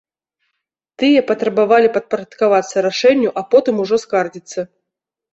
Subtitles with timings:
[1.01, 4.59] Тыя патрабавалі падпарадкавацца рашэнню, а потым ужо скардзіцца.